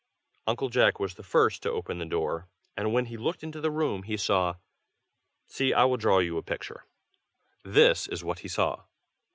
[0.47, 3.69] Uncle Jack was the first to open the door, and when he looked into the
[3.69, 4.55] room, he saw
[5.45, 5.75] see!
[5.75, 6.87] I will draw you a picture.
[7.63, 8.85] This is what he saw.